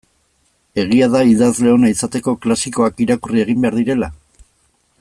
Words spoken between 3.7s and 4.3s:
direla?